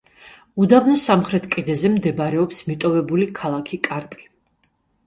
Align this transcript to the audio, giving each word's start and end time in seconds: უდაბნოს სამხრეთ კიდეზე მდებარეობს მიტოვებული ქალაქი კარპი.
უდაბნოს 0.63 1.03
სამხრეთ 1.09 1.45
კიდეზე 1.57 1.91
მდებარეობს 1.99 2.65
მიტოვებული 2.71 3.31
ქალაქი 3.43 3.85
კარპი. 3.91 4.31